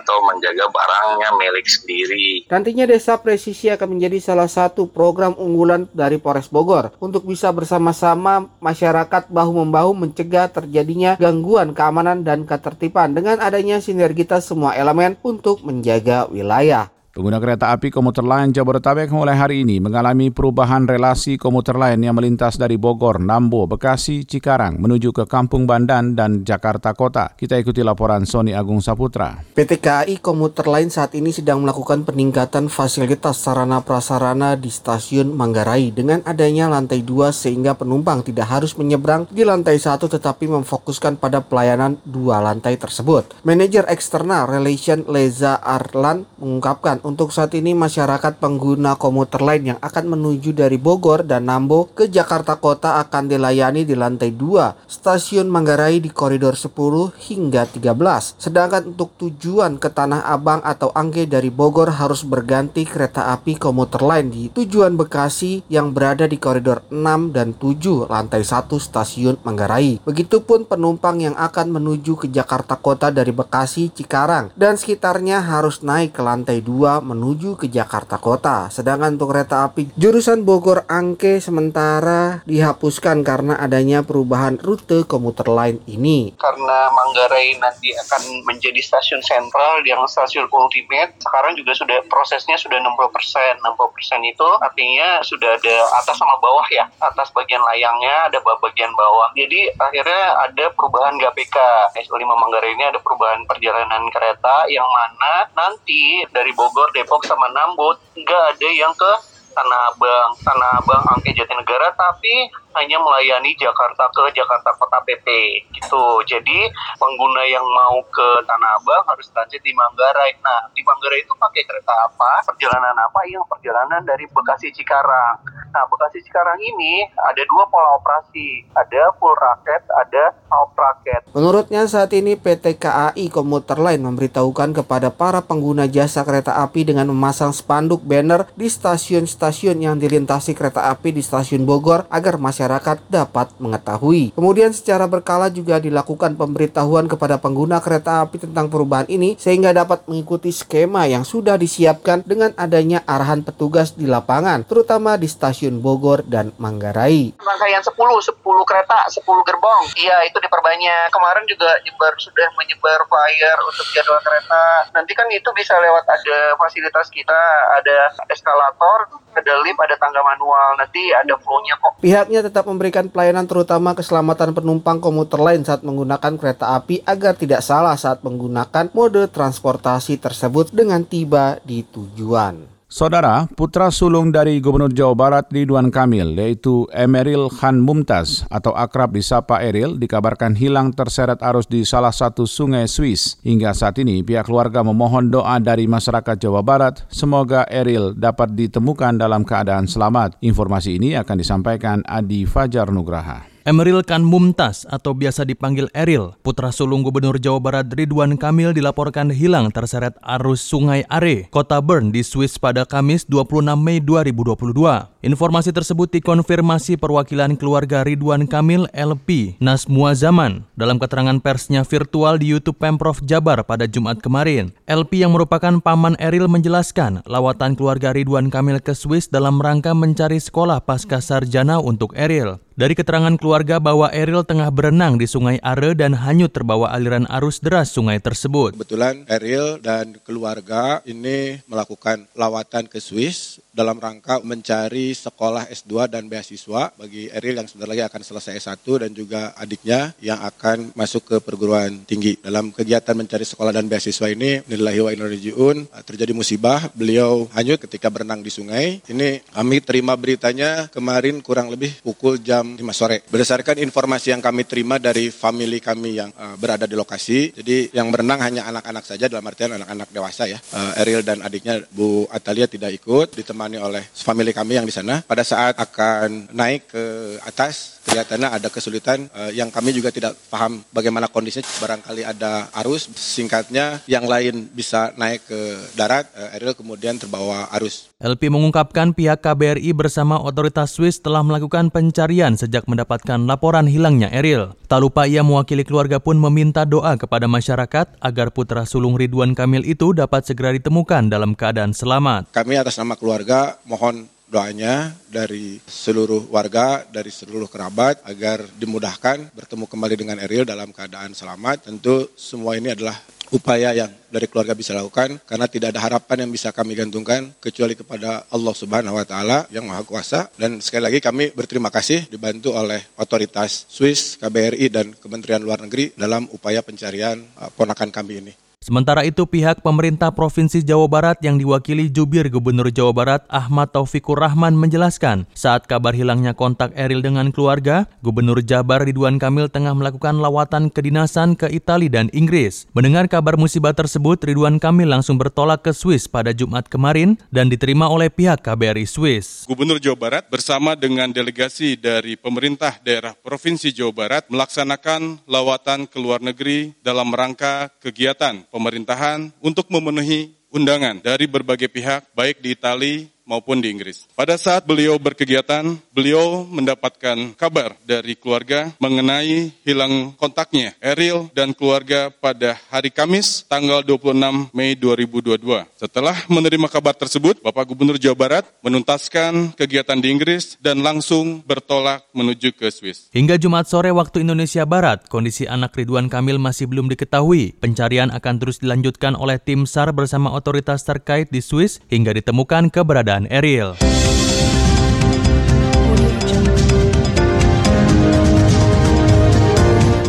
atau 0.00 0.16
menjaga 0.24 0.64
barangnya 0.70 1.30
milik 1.36 1.66
sendiri. 1.68 2.48
Nantinya 2.48 2.88
Desa 2.88 3.20
Presisi 3.20 3.68
akan 3.68 3.98
menjadi 3.98 4.18
salah 4.22 4.48
satu 4.48 4.88
program 4.88 5.36
unggulan 5.36 5.90
dari 5.92 6.16
Polres 6.16 6.48
Bogor 6.48 6.94
untuk 7.02 7.28
bisa 7.28 7.52
bersama-sama 7.52 8.48
masyarakat 8.62 9.28
bahu-membahu 9.28 9.92
mencegah 9.92 10.48
terjadinya 10.48 11.18
gangguan 11.20 11.76
keamanan 11.76 12.24
dan 12.24 12.48
ketertiban 12.48 13.12
dengan 13.12 13.42
adanya 13.42 13.82
sinergitas 13.82 14.48
semua 14.48 14.72
elemen 14.78 15.18
untuk 15.20 15.60
menjaga 15.66 16.30
wilayah. 16.30 16.95
Pengguna 17.16 17.40
kereta 17.40 17.72
api 17.72 17.88
komuter 17.88 18.20
lain 18.20 18.52
Jabodetabek 18.52 19.08
mulai 19.08 19.40
hari 19.40 19.64
ini 19.64 19.80
mengalami 19.80 20.28
perubahan 20.28 20.84
relasi 20.84 21.40
komuter 21.40 21.72
lain 21.72 22.04
yang 22.04 22.12
melintas 22.12 22.60
dari 22.60 22.76
Bogor, 22.76 23.24
Nambo, 23.24 23.64
Bekasi, 23.64 24.28
Cikarang 24.28 24.76
menuju 24.76 25.16
ke 25.16 25.24
Kampung 25.24 25.64
Bandan 25.64 26.12
dan 26.12 26.44
Jakarta 26.44 26.92
Kota. 26.92 27.32
Kita 27.32 27.56
ikuti 27.56 27.80
laporan 27.80 28.28
Sony 28.28 28.52
Agung 28.52 28.84
Saputra. 28.84 29.40
PT 29.56 29.80
KAI 29.80 30.20
komuter 30.20 30.68
lain 30.68 30.92
saat 30.92 31.16
ini 31.16 31.32
sedang 31.32 31.64
melakukan 31.64 32.04
peningkatan 32.04 32.68
fasilitas 32.68 33.40
sarana 33.40 33.80
prasarana 33.80 34.52
di 34.52 34.68
stasiun 34.68 35.32
Manggarai 35.32 35.96
dengan 35.96 36.20
adanya 36.20 36.68
lantai 36.68 37.00
2 37.00 37.32
sehingga 37.32 37.80
penumpang 37.80 38.28
tidak 38.28 38.52
harus 38.52 38.76
menyeberang 38.76 39.24
di 39.32 39.40
lantai 39.40 39.80
1 39.80 40.04
tetapi 40.04 40.52
memfokuskan 40.52 41.16
pada 41.16 41.40
pelayanan 41.40 41.96
dua 42.04 42.44
lantai 42.44 42.76
tersebut. 42.76 43.40
Manajer 43.40 43.88
eksternal 43.88 44.52
Relation 44.52 45.00
Leza 45.08 45.56
Arlan 45.64 46.28
mengungkapkan 46.36 47.05
untuk 47.06 47.30
saat 47.30 47.54
ini 47.54 47.70
masyarakat 47.70 48.42
pengguna 48.42 48.98
komuter 48.98 49.38
lain 49.38 49.70
yang 49.70 49.78
akan 49.78 50.18
menuju 50.18 50.50
dari 50.50 50.74
Bogor 50.74 51.22
dan 51.22 51.46
Nambo 51.46 51.86
ke 51.94 52.10
Jakarta 52.10 52.58
Kota 52.58 52.98
akan 52.98 53.30
dilayani 53.30 53.86
di 53.86 53.94
lantai 53.94 54.34
2 54.34 54.90
stasiun 54.90 55.46
Manggarai 55.46 56.02
di 56.02 56.10
koridor 56.10 56.58
10 56.58 57.14
hingga 57.30 57.70
13. 57.70 58.42
Sedangkan 58.42 58.90
untuk 58.90 59.14
tujuan 59.22 59.78
ke 59.78 59.86
Tanah 59.86 60.26
Abang 60.26 60.58
atau 60.66 60.90
Angke 60.98 61.30
dari 61.30 61.54
Bogor 61.54 61.94
harus 61.94 62.26
berganti 62.26 62.82
kereta 62.82 63.30
api 63.30 63.54
komuter 63.54 64.02
lain 64.02 64.34
di 64.34 64.50
tujuan 64.50 64.98
Bekasi 64.98 65.62
yang 65.70 65.94
berada 65.94 66.26
di 66.26 66.42
koridor 66.42 66.82
6 66.90 67.30
dan 67.30 67.54
7 67.54 68.10
lantai 68.10 68.42
1 68.42 68.66
stasiun 68.82 69.38
Manggarai. 69.46 70.02
Begitupun 70.02 70.66
penumpang 70.66 71.22
yang 71.22 71.38
akan 71.38 71.70
menuju 71.70 72.18
ke 72.18 72.26
Jakarta 72.34 72.74
Kota 72.74 73.14
dari 73.14 73.30
Bekasi, 73.30 73.94
Cikarang 73.94 74.50
dan 74.58 74.74
sekitarnya 74.74 75.38
harus 75.38 75.86
naik 75.86 76.18
ke 76.18 76.24
lantai 76.26 76.58
2 76.58 76.95
Menuju 77.00 77.56
ke 77.60 77.66
Jakarta 77.68 78.20
Kota. 78.20 78.68
Sedangkan 78.72 79.16
untuk 79.16 79.32
kereta 79.32 79.68
api 79.68 79.92
jurusan 79.96 80.42
Bogor 80.42 80.84
Angke 80.88 81.38
sementara 81.40 82.44
dihapuskan 82.46 83.22
karena 83.26 83.58
adanya 83.58 84.02
perubahan 84.06 84.60
rute 84.60 85.06
komuter 85.08 85.48
lain 85.48 85.80
ini. 85.88 86.34
Karena 86.36 86.88
Manggarai 86.92 87.58
nanti 87.58 87.92
akan 87.94 88.46
menjadi 88.46 88.78
stasiun 88.80 89.20
sentral 89.20 89.82
yang 89.84 90.02
stasiun 90.06 90.48
ultimate, 90.50 91.18
sekarang 91.20 91.54
juga 91.58 91.72
sudah 91.76 91.98
prosesnya 92.08 92.56
sudah 92.56 92.78
60 92.80 93.14
persen. 93.14 93.52
60 93.60 93.94
persen 93.94 94.20
itu 94.24 94.48
artinya 94.62 95.20
sudah 95.22 95.58
ada 95.58 95.76
atas 96.00 96.16
sama 96.16 96.36
bawah 96.40 96.66
ya. 96.72 96.88
Atas 97.00 97.30
bagian 97.32 97.60
layangnya 97.62 98.30
ada 98.32 98.38
bagian 98.42 98.92
bawah. 98.94 99.30
Jadi 99.36 99.70
akhirnya 99.76 100.22
ada 100.48 100.64
perubahan 100.72 101.14
GPK. 101.20 101.56
S5 101.96 102.22
Manggarai 102.26 102.72
ini 102.74 102.84
ada 102.86 103.00
perubahan 103.00 103.42
perjalanan 103.48 104.02
kereta 104.12 104.66
yang 104.68 104.86
mana 104.86 105.48
nanti 105.54 106.24
dari 106.30 106.52
Bogor, 106.52 106.85
Depok 106.94 107.22
sama 107.24 107.48
Nambut. 107.50 107.96
Nggak 108.14 108.42
ada 108.54 108.68
yang 108.70 108.92
ke 108.94 109.12
Tanah 109.56 109.80
Abang, 109.88 110.30
Tanah 110.44 110.70
Abang, 110.84 111.02
Angke 111.16 111.32
Jatinegara, 111.32 111.88
tapi 111.96 112.52
hanya 112.76 113.00
melayani 113.00 113.56
Jakarta 113.56 114.06
ke 114.12 114.24
Jakarta 114.36 114.70
Kota 114.76 115.00
PP 115.08 115.26
gitu. 115.72 116.20
Jadi 116.28 116.68
pengguna 117.00 117.42
yang 117.48 117.64
mau 117.64 117.98
ke 118.12 118.28
Tanah 118.44 118.76
Abang 118.76 119.04
harus 119.08 119.26
transit 119.32 119.64
di 119.64 119.72
Manggarai. 119.72 120.36
Nah, 120.44 120.68
di 120.76 120.84
Manggarai 120.84 121.24
itu 121.24 121.32
pakai 121.36 121.64
kereta 121.64 121.92
apa? 122.06 122.44
Perjalanan 122.46 122.96
apa? 122.96 123.20
Yang 123.26 123.44
perjalanan 123.48 124.02
dari 124.04 124.28
Bekasi 124.28 124.72
Cikarang. 124.72 125.40
Nah, 125.72 125.84
Bekasi 125.88 126.20
Cikarang 126.24 126.60
ini 126.60 127.04
ada 127.16 127.42
dua 127.48 127.64
pola 127.68 127.96
operasi. 128.00 128.64
Ada 128.76 129.12
full 129.16 129.32
raket, 129.36 129.82
ada 129.92 130.36
half 130.52 130.72
raket. 130.76 131.20
Menurutnya 131.32 131.84
saat 131.88 132.12
ini 132.16 132.36
PT 132.36 132.80
KAI 132.80 133.28
Komuter 133.28 133.80
Line 133.80 134.04
memberitahukan 134.04 134.72
kepada 134.72 135.08
para 135.12 135.44
pengguna 135.44 135.88
jasa 135.88 136.24
kereta 136.24 136.60
api 136.60 136.88
dengan 136.88 137.08
memasang 137.12 137.52
spanduk 137.52 138.04
banner 138.04 138.48
di 138.56 138.68
stasiun-stasiun 138.68 139.80
yang 139.80 139.96
dilintasi 140.00 140.56
kereta 140.56 140.88
api 140.92 141.12
di 141.12 141.22
stasiun 141.24 141.68
Bogor 141.68 142.08
agar 142.08 142.40
masyarakat 142.40 142.65
masyarakat 142.66 142.98
dapat 143.06 143.54
mengetahui. 143.62 144.34
Kemudian 144.34 144.74
secara 144.74 145.06
berkala 145.06 145.46
juga 145.54 145.78
dilakukan 145.78 146.34
pemberitahuan 146.34 147.06
kepada 147.06 147.38
pengguna 147.38 147.78
kereta 147.78 148.26
api 148.26 148.42
tentang 148.42 148.66
perubahan 148.66 149.06
ini 149.06 149.38
sehingga 149.38 149.70
dapat 149.70 150.02
mengikuti 150.10 150.50
skema 150.50 151.06
yang 151.06 151.22
sudah 151.22 151.54
disiapkan 151.54 152.26
dengan 152.26 152.50
adanya 152.58 153.06
arahan 153.06 153.46
petugas 153.46 153.94
di 153.94 154.10
lapangan, 154.10 154.66
terutama 154.66 155.14
di 155.14 155.30
stasiun 155.30 155.78
Bogor 155.78 156.26
dan 156.26 156.50
Manggarai. 156.58 157.38
Rangkaian 157.38 157.86
10, 157.86 157.94
10 157.94 158.42
kereta, 158.66 158.98
10 159.14 159.22
gerbong. 159.46 159.84
Iya, 159.94 160.26
itu 160.26 160.42
diperbanyak. 160.42 161.14
Kemarin 161.14 161.46
juga 161.46 161.70
nyebar 161.86 162.18
sudah 162.18 162.50
menyebar 162.58 163.06
flyer 163.06 163.58
untuk 163.62 163.86
jadwal 163.94 164.18
kereta. 164.26 164.90
Nanti 164.90 165.14
kan 165.14 165.30
itu 165.30 165.46
bisa 165.54 165.78
lewat 165.78 166.02
ada 166.02 166.58
fasilitas 166.58 167.06
kita, 167.14 167.42
ada 167.78 168.10
eskalator, 168.26 169.22
ada 169.36 169.52
lift, 169.62 169.78
ada 169.78 169.94
tangga 170.00 170.24
manual. 170.24 170.80
Nanti 170.80 171.12
ada 171.12 171.36
flow-nya 171.36 171.76
kok. 171.76 172.00
Pihaknya 172.00 172.40
tetap 172.40 172.55
tetap 172.56 172.72
memberikan 172.72 173.12
pelayanan 173.12 173.44
terutama 173.44 173.92
keselamatan 173.92 174.56
penumpang 174.56 174.96
komuter 174.96 175.36
lain 175.36 175.60
saat 175.60 175.84
menggunakan 175.84 176.40
kereta 176.40 176.72
api 176.80 177.04
agar 177.04 177.36
tidak 177.36 177.60
salah 177.60 177.92
saat 178.00 178.24
menggunakan 178.24 178.88
mode 178.96 179.28
transportasi 179.28 180.16
tersebut 180.16 180.72
dengan 180.72 181.04
tiba 181.04 181.60
di 181.68 181.84
tujuan. 181.84 182.75
Saudara, 182.86 183.50
putra 183.50 183.90
sulung 183.90 184.30
dari 184.30 184.62
Gubernur 184.62 184.94
Jawa 184.94 185.18
Barat 185.18 185.50
Ridwan 185.50 185.90
Kamil, 185.90 186.38
yaitu 186.38 186.86
Emeril 186.94 187.50
Khan 187.50 187.82
Mumtaz 187.82 188.46
atau 188.46 188.78
akrab 188.78 189.10
disapa 189.10 189.58
Eril, 189.58 189.98
dikabarkan 189.98 190.54
hilang 190.54 190.94
terseret 190.94 191.42
arus 191.42 191.66
di 191.66 191.82
salah 191.82 192.14
satu 192.14 192.46
sungai 192.46 192.86
Swiss. 192.86 193.42
Hingga 193.42 193.74
saat 193.74 193.98
ini, 193.98 194.22
pihak 194.22 194.46
keluarga 194.46 194.86
memohon 194.86 195.34
doa 195.34 195.58
dari 195.58 195.90
masyarakat 195.90 196.38
Jawa 196.38 196.62
Barat, 196.62 197.02
semoga 197.10 197.66
Eril 197.66 198.14
dapat 198.14 198.54
ditemukan 198.54 199.18
dalam 199.18 199.42
keadaan 199.42 199.90
selamat. 199.90 200.38
Informasi 200.46 201.02
ini 201.02 201.18
akan 201.18 201.42
disampaikan 201.42 202.06
Adi 202.06 202.46
Fajar 202.46 202.94
Nugraha. 202.94 203.55
Emeril 203.66 203.98
Khan 204.06 204.22
Mumtaz 204.22 204.86
atau 204.86 205.10
biasa 205.10 205.42
dipanggil 205.42 205.90
Eril, 205.90 206.38
putra 206.46 206.70
sulung 206.70 207.02
Gubernur 207.02 207.34
Jawa 207.34 207.58
Barat 207.58 207.90
Ridwan 207.90 208.38
Kamil 208.38 208.70
dilaporkan 208.70 209.26
hilang 209.34 209.74
terseret 209.74 210.14
arus 210.22 210.62
Sungai 210.62 211.02
Are, 211.10 211.50
kota 211.50 211.82
Bern 211.82 212.14
di 212.14 212.22
Swiss 212.22 212.62
pada 212.62 212.86
Kamis 212.86 213.26
26 213.26 213.74
Mei 213.74 213.98
2022. 213.98 215.15
Informasi 215.26 215.74
tersebut 215.74 216.06
dikonfirmasi 216.14 217.02
perwakilan 217.02 217.58
keluarga 217.58 218.06
Ridwan 218.06 218.46
Kamil 218.46 218.86
LP 218.94 219.58
Nasmua 219.58 220.14
Zaman 220.14 220.62
dalam 220.78 221.02
keterangan 221.02 221.42
persnya 221.42 221.82
virtual 221.82 222.38
di 222.38 222.54
YouTube 222.54 222.78
Pemprov 222.78 223.18
Jabar 223.26 223.66
pada 223.66 223.90
Jumat 223.90 224.22
kemarin. 224.22 224.70
LP 224.86 225.26
yang 225.26 225.34
merupakan 225.34 225.82
paman 225.82 226.14
Eril 226.22 226.46
menjelaskan 226.46 227.26
lawatan 227.26 227.74
keluarga 227.74 228.14
Ridwan 228.14 228.54
Kamil 228.54 228.78
ke 228.78 228.94
Swiss 228.94 229.26
dalam 229.26 229.58
rangka 229.58 229.98
mencari 229.98 230.38
sekolah 230.38 230.78
pasca 230.86 231.18
sarjana 231.18 231.82
untuk 231.82 232.14
Eril. 232.14 232.62
Dari 232.76 232.92
keterangan 232.92 233.32
keluarga 233.40 233.80
bahwa 233.80 234.12
Eril 234.12 234.44
tengah 234.44 234.68
berenang 234.68 235.16
di 235.16 235.24
Sungai 235.24 235.56
Are 235.64 235.96
dan 235.96 236.12
hanyut 236.12 236.52
terbawa 236.52 236.92
aliran 236.92 237.24
arus 237.32 237.56
deras 237.56 237.88
sungai 237.88 238.20
tersebut. 238.20 238.76
Kebetulan 238.76 239.24
Eril 239.32 239.80
dan 239.80 240.20
keluarga 240.20 241.00
ini 241.08 241.56
melakukan 241.72 242.28
lawatan 242.36 242.84
ke 242.84 243.00
Swiss 243.00 243.64
dalam 243.72 243.96
rangka 243.96 244.44
mencari 244.44 245.15
sekolah 245.16 245.72
S2 245.72 246.12
dan 246.12 246.28
beasiswa 246.28 246.92
bagi 246.92 247.32
Eril 247.32 247.56
yang 247.56 247.64
sebentar 247.64 247.88
lagi 247.88 248.04
akan 248.04 248.20
selesai 248.20 248.52
S1 248.60 248.84
dan 248.84 249.10
juga 249.16 249.56
adiknya 249.56 250.12
yang 250.20 250.42
akan 250.44 250.92
masuk 250.92 251.22
ke 251.24 251.36
perguruan 251.40 252.04
tinggi. 252.04 252.36
Dalam 252.44 252.74
kegiatan 252.74 253.16
mencari 253.16 253.48
sekolah 253.48 253.72
dan 253.72 253.88
beasiswa 253.88 254.28
ini, 254.28 254.60
Nilahi 254.66 255.00
wa 255.00 255.10
Inarjiun, 255.14 255.76
terjadi 256.04 256.32
musibah, 256.36 256.92
beliau 256.92 257.46
hanyut 257.56 257.80
ketika 257.86 258.12
berenang 258.12 258.42
di 258.42 258.50
sungai. 258.50 259.00
Ini 259.06 259.46
kami 259.54 259.80
terima 259.80 260.18
beritanya 260.18 260.90
kemarin 260.90 261.38
kurang 261.40 261.70
lebih 261.70 261.94
pukul 262.02 262.42
jam 262.42 262.74
5 262.74 262.82
sore. 262.90 263.22
Berdasarkan 263.30 263.78
informasi 263.78 264.34
yang 264.34 264.42
kami 264.42 264.66
terima 264.66 264.98
dari 264.98 265.30
family 265.30 265.78
kami 265.78 266.18
yang 266.18 266.30
uh, 266.34 266.58
berada 266.58 266.90
di 266.90 266.98
lokasi, 266.98 267.54
jadi 267.54 267.94
yang 267.94 268.10
berenang 268.10 268.42
hanya 268.42 268.66
anak-anak 268.66 269.06
saja 269.06 269.30
dalam 269.30 269.46
artian 269.46 269.78
anak-anak 269.78 270.08
dewasa 270.10 270.50
ya. 270.50 270.58
Uh, 270.74 270.98
Eril 270.98 271.22
dan 271.22 271.40
adiknya 271.46 271.78
Bu 271.94 272.26
Atalia 272.26 272.66
tidak 272.66 272.90
ikut, 272.98 273.38
ditemani 273.38 273.78
oleh 273.78 274.02
family 274.10 274.50
kami 274.50 274.82
yang 274.82 274.86
di 274.88 274.90
sana. 274.90 275.05
Pada 275.26 275.46
saat 275.46 275.78
akan 275.78 276.50
naik 276.50 276.90
ke 276.90 277.04
atas, 277.46 278.02
kelihatannya 278.06 278.48
ada 278.48 278.68
kesulitan 278.70 279.26
uh, 279.34 279.50
yang 279.50 279.70
kami 279.70 279.90
juga 279.90 280.14
tidak 280.14 280.38
paham 280.48 280.82
bagaimana 280.94 281.26
kondisinya. 281.30 281.66
Barangkali 281.82 282.22
ada 282.22 282.70
arus, 282.82 283.10
singkatnya 283.14 284.00
yang 284.10 284.24
lain 284.24 284.70
bisa 284.70 285.12
naik 285.18 285.46
ke 285.46 285.60
darat, 285.98 286.26
uh, 286.34 286.54
Eril 286.56 286.72
kemudian 286.72 287.18
terbawa 287.18 287.68
arus. 287.76 288.08
LP 288.16 288.48
mengungkapkan 288.48 289.12
pihak 289.12 289.44
KBRI 289.44 289.92
bersama 289.92 290.40
otoritas 290.40 290.96
Swiss 290.96 291.20
telah 291.20 291.44
melakukan 291.44 291.92
pencarian 291.92 292.56
sejak 292.56 292.88
mendapatkan 292.88 293.44
laporan 293.44 293.84
hilangnya 293.84 294.32
Eril. 294.32 294.72
Tak 294.86 295.02
lupa 295.02 295.28
ia 295.28 295.44
mewakili 295.44 295.84
keluarga 295.84 296.22
pun 296.22 296.40
meminta 296.40 296.88
doa 296.88 297.18
kepada 297.20 297.44
masyarakat 297.50 298.16
agar 298.22 298.48
putra 298.54 298.88
sulung 298.88 299.20
Ridwan 299.20 299.52
Kamil 299.52 299.84
itu 299.84 300.16
dapat 300.16 300.48
segera 300.48 300.72
ditemukan 300.72 301.28
dalam 301.28 301.52
keadaan 301.52 301.92
selamat. 301.92 302.54
Kami 302.54 302.74
atas 302.78 302.96
nama 302.96 303.18
keluarga 303.18 303.76
mohon 303.84 304.30
doanya 304.56 305.12
dari 305.28 305.76
seluruh 305.84 306.48
warga, 306.48 307.04
dari 307.12 307.28
seluruh 307.28 307.68
kerabat 307.68 308.24
agar 308.24 308.64
dimudahkan 308.80 309.52
bertemu 309.52 309.84
kembali 309.84 310.14
dengan 310.16 310.40
Eril 310.40 310.64
dalam 310.64 310.96
keadaan 310.96 311.36
selamat. 311.36 311.92
Tentu 311.92 312.32
semua 312.40 312.80
ini 312.80 312.96
adalah 312.96 313.20
upaya 313.52 313.92
yang 313.92 314.08
dari 314.32 314.48
keluarga 314.48 314.72
bisa 314.72 314.96
lakukan 314.96 315.36
karena 315.44 315.68
tidak 315.68 315.92
ada 315.92 316.00
harapan 316.02 316.48
yang 316.48 316.50
bisa 316.50 316.72
kami 316.72 316.96
gantungkan 316.96 317.52
kecuali 317.60 317.92
kepada 317.92 318.48
Allah 318.48 318.74
Subhanahu 318.74 319.14
wa 319.14 319.26
taala 319.28 319.68
yang 319.70 319.86
Maha 319.86 320.02
Kuasa 320.02 320.50
dan 320.58 320.82
sekali 320.82 321.06
lagi 321.06 321.20
kami 321.22 321.54
berterima 321.54 321.92
kasih 321.92 322.26
dibantu 322.26 322.74
oleh 322.74 322.98
otoritas 323.20 323.86
Swiss, 323.86 324.40
KBRI 324.40 324.88
dan 324.88 325.12
Kementerian 325.14 325.62
Luar 325.62 325.84
Negeri 325.84 326.16
dalam 326.16 326.48
upaya 326.50 326.80
pencarian 326.80 327.38
uh, 327.60 327.70
ponakan 327.70 328.10
kami 328.10 328.34
ini. 328.42 328.65
Sementara 328.86 329.26
itu 329.26 329.50
pihak 329.50 329.82
pemerintah 329.82 330.30
Provinsi 330.30 330.78
Jawa 330.78 331.10
Barat 331.10 331.42
yang 331.42 331.58
diwakili 331.58 332.06
Jubir 332.06 332.46
Gubernur 332.46 332.86
Jawa 332.94 333.10
Barat 333.10 333.42
Ahmad 333.50 333.90
Taufikur 333.90 334.38
Rahman 334.38 334.78
menjelaskan 334.78 335.50
saat 335.58 335.90
kabar 335.90 336.14
hilangnya 336.14 336.54
kontak 336.54 336.94
Eril 336.94 337.18
dengan 337.18 337.50
keluarga, 337.50 338.06
Gubernur 338.22 338.62
Jabar 338.62 339.02
Ridwan 339.02 339.42
Kamil 339.42 339.66
tengah 339.74 339.90
melakukan 339.90 340.38
lawatan 340.38 340.94
kedinasan 340.94 341.58
ke 341.58 341.66
Italia 341.66 342.22
dan 342.22 342.30
Inggris. 342.30 342.86
Mendengar 342.94 343.26
kabar 343.26 343.58
musibah 343.58 343.90
tersebut, 343.90 344.46
Ridwan 344.46 344.78
Kamil 344.78 345.10
langsung 345.10 345.34
bertolak 345.34 345.82
ke 345.82 345.90
Swiss 345.90 346.30
pada 346.30 346.54
Jumat 346.54 346.86
kemarin 346.86 347.42
dan 347.50 347.66
diterima 347.66 348.06
oleh 348.06 348.30
pihak 348.30 348.62
KBRI 348.62 349.10
Swiss. 349.10 349.66
Gubernur 349.66 349.98
Jawa 349.98 350.14
Barat 350.14 350.46
bersama 350.46 350.94
dengan 350.94 351.34
delegasi 351.34 351.98
dari 351.98 352.38
pemerintah 352.38 353.02
daerah 353.02 353.34
Provinsi 353.34 353.90
Jawa 353.90 354.14
Barat 354.14 354.46
melaksanakan 354.46 355.42
lawatan 355.50 356.06
ke 356.06 356.22
luar 356.22 356.38
negeri 356.38 356.94
dalam 357.02 357.34
rangka 357.34 357.90
kegiatan 357.98 358.62
pemerintahan 358.76 359.48
untuk 359.64 359.88
memenuhi 359.88 360.52
undangan 360.68 361.16
dari 361.24 361.48
berbagai 361.48 361.88
pihak, 361.88 362.28
baik 362.36 362.60
di 362.60 362.76
Italia, 362.76 363.24
maupun 363.46 363.78
di 363.78 363.94
Inggris. 363.94 364.26
Pada 364.34 364.58
saat 364.58 364.84
beliau 364.84 365.16
berkegiatan, 365.16 365.96
beliau 366.10 366.66
mendapatkan 366.66 367.54
kabar 367.54 367.94
dari 368.02 368.34
keluarga 368.34 368.92
mengenai 368.98 369.70
hilang 369.86 370.34
kontaknya 370.36 370.92
Eril 370.98 371.48
dan 371.54 371.72
keluarga 371.72 372.28
pada 372.28 372.74
hari 372.90 373.14
Kamis 373.14 373.64
tanggal 373.70 374.02
26 374.02 374.74
Mei 374.74 374.98
2022. 374.98 375.62
Setelah 375.96 376.36
menerima 376.50 376.90
kabar 376.90 377.14
tersebut, 377.14 377.62
Bapak 377.62 377.94
Gubernur 377.94 378.18
Jawa 378.18 378.36
Barat 378.36 378.64
menuntaskan 378.82 379.78
kegiatan 379.78 380.18
di 380.18 380.28
Inggris 380.34 380.74
dan 380.82 381.00
langsung 381.00 381.62
bertolak 381.62 382.26
menuju 382.34 382.74
ke 382.74 382.90
Swiss. 382.90 383.30
Hingga 383.30 383.56
Jumat 383.62 383.86
sore 383.86 384.10
waktu 384.10 384.42
Indonesia 384.42 384.82
Barat, 384.82 385.30
kondisi 385.30 385.70
anak 385.70 385.94
Ridwan 385.94 386.26
Kamil 386.26 386.58
masih 386.58 386.90
belum 386.90 387.06
diketahui. 387.06 387.78
Pencarian 387.78 388.34
akan 388.34 388.54
terus 388.58 388.82
dilanjutkan 388.82 389.38
oleh 389.38 389.62
tim 389.62 389.86
SAR 389.86 390.10
bersama 390.10 390.50
otoritas 390.50 391.06
terkait 391.06 391.46
di 391.54 391.62
Swiss 391.62 392.02
hingga 392.10 392.34
ditemukan 392.34 392.90
keberadaan 392.90 393.35
Eril. 393.44 393.92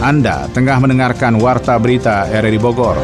Anda 0.03 0.51
tengah 0.51 0.83
mendengarkan 0.83 1.39
Warta 1.39 1.79
Berita 1.79 2.27
RRI 2.27 2.59
Bogor. 2.59 2.99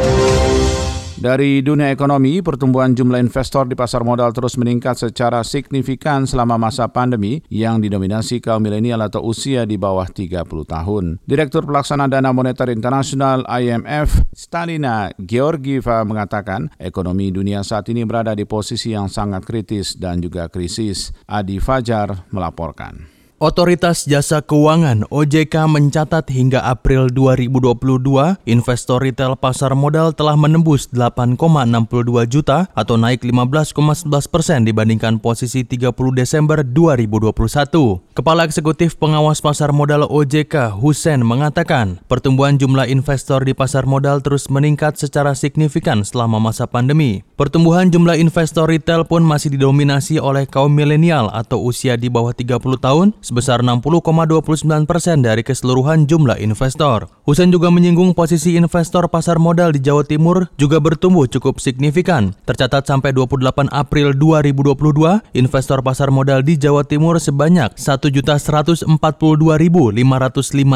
Dari 1.23 1.63
dunia 1.63 1.87
ekonomi, 1.87 2.43
pertumbuhan 2.43 2.91
jumlah 2.99 3.15
investor 3.15 3.63
di 3.63 3.79
pasar 3.79 4.03
modal 4.03 4.35
terus 4.35 4.59
meningkat 4.59 5.07
secara 5.07 5.39
signifikan 5.47 6.27
selama 6.27 6.59
masa 6.59 6.91
pandemi 6.91 7.39
yang 7.47 7.79
didominasi 7.79 8.43
kaum 8.43 8.59
milenial 8.59 8.99
atau 9.07 9.23
usia 9.23 9.63
di 9.63 9.79
bawah 9.79 10.03
30 10.03 10.43
tahun. 10.67 11.23
Direktur 11.23 11.63
Pelaksana 11.63 12.11
Dana 12.11 12.35
Moneter 12.35 12.67
Internasional 12.75 13.47
IMF, 13.47 14.35
Stalina 14.35 15.15
Georgieva 15.15 16.03
mengatakan, 16.03 16.67
ekonomi 16.75 17.31
dunia 17.31 17.63
saat 17.63 17.87
ini 17.87 18.03
berada 18.03 18.35
di 18.35 18.43
posisi 18.43 18.91
yang 18.91 19.07
sangat 19.07 19.47
kritis 19.47 19.95
dan 19.95 20.19
juga 20.19 20.51
krisis. 20.51 21.15
Adi 21.23 21.63
Fajar 21.63 22.27
melaporkan. 22.35 23.12
Otoritas 23.43 24.07
Jasa 24.07 24.39
Keuangan 24.39 25.03
OJK 25.11 25.67
mencatat 25.67 26.31
hingga 26.31 26.63
April 26.63 27.11
2022, 27.11 28.39
investor 28.47 29.03
retail 29.03 29.35
pasar 29.35 29.75
modal 29.75 30.15
telah 30.15 30.39
menembus 30.39 30.87
8,62 30.95 32.23
juta 32.31 32.71
atau 32.71 32.95
naik 32.95 33.19
15,11 33.19 34.31
persen 34.31 34.63
dibandingkan 34.63 35.19
posisi 35.19 35.67
30 35.67 35.91
Desember 36.15 36.63
2021. 36.63 38.15
Kepala 38.15 38.47
Eksekutif 38.47 38.95
Pengawas 38.95 39.43
Pasar 39.43 39.75
Modal 39.75 40.07
OJK, 40.07 40.79
Husen, 40.79 41.27
mengatakan 41.27 41.99
pertumbuhan 42.07 42.55
jumlah 42.55 42.87
investor 42.87 43.43
di 43.43 43.51
pasar 43.51 43.83
modal 43.83 44.23
terus 44.23 44.47
meningkat 44.47 44.95
secara 44.95 45.35
signifikan 45.35 46.07
selama 46.07 46.39
masa 46.39 46.63
pandemi. 46.63 47.27
Pertumbuhan 47.35 47.91
jumlah 47.91 48.15
investor 48.15 48.71
retail 48.71 49.03
pun 49.03 49.19
masih 49.19 49.51
didominasi 49.51 50.15
oleh 50.15 50.47
kaum 50.47 50.71
milenial 50.71 51.27
atau 51.35 51.59
usia 51.59 51.99
di 51.99 52.07
bawah 52.07 52.31
30 52.31 52.55
tahun, 52.79 53.11
sebesar 53.33 53.65
60,29 53.65 54.85
persen 54.85 55.25
dari 55.25 55.41
keseluruhan 55.41 56.05
jumlah 56.05 56.37
investor. 56.37 57.09
Husen 57.25 57.49
juga 57.49 57.73
menyinggung 57.73 58.13
posisi 58.13 58.53
investor 58.53 59.09
pasar 59.09 59.41
modal 59.41 59.73
di 59.73 59.81
Jawa 59.81 60.05
Timur 60.05 60.53
juga 60.61 60.77
bertumbuh 60.77 61.25
cukup 61.25 61.57
signifikan. 61.57 62.37
Tercatat 62.45 62.85
sampai 62.85 63.09
28 63.09 63.73
April 63.73 64.13
2022, 64.13 65.33
investor 65.33 65.81
pasar 65.81 66.13
modal 66.13 66.45
di 66.45 66.61
Jawa 66.61 66.85
Timur 66.85 67.17
sebanyak 67.17 67.73
1.142.505 67.73 68.85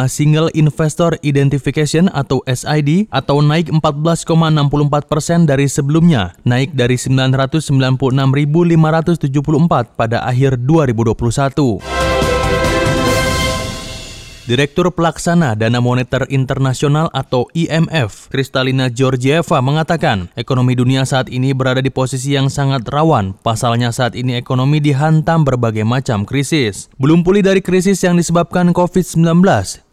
single 0.09 0.49
investor 0.57 1.13
identification 1.21 2.09
atau 2.09 2.41
SID 2.49 3.05
atau 3.13 3.45
naik 3.45 3.69
14,64 3.69 5.05
persen 5.05 5.45
dari 5.45 5.69
sebelumnya, 5.69 6.33
naik 6.41 6.73
dari 6.73 6.97
996.574 6.97 9.93
pada 9.93 10.25
akhir 10.25 10.57
2021. 10.63 11.96
Direktur 14.47 14.87
Pelaksana 14.95 15.59
Dana 15.59 15.83
Moneter 15.83 16.23
Internasional 16.31 17.11
atau 17.11 17.51
IMF, 17.51 18.31
Kristalina 18.31 18.87
Georgieva 18.87 19.59
mengatakan, 19.59 20.31
ekonomi 20.39 20.71
dunia 20.71 21.03
saat 21.03 21.27
ini 21.27 21.51
berada 21.51 21.83
di 21.83 21.91
posisi 21.91 22.31
yang 22.31 22.47
sangat 22.47 22.87
rawan. 22.87 23.35
Pasalnya 23.43 23.91
saat 23.91 24.15
ini 24.15 24.39
ekonomi 24.39 24.79
dihantam 24.79 25.43
berbagai 25.43 25.83
macam 25.83 26.23
krisis. 26.23 26.87
Belum 26.95 27.27
pulih 27.27 27.43
dari 27.43 27.59
krisis 27.59 27.99
yang 28.07 28.15
disebabkan 28.15 28.71
COVID-19, 28.71 29.43